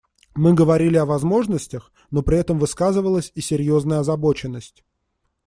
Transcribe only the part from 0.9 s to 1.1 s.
о